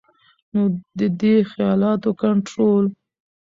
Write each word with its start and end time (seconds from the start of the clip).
نو 0.53 0.61
د 0.99 1.01
دې 1.19 1.35
خيالاتو 1.51 2.09
کنټرول 2.21 2.85